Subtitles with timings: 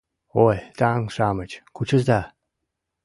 [0.45, 2.21] —Ой, таҥ-шамыч, кучыза!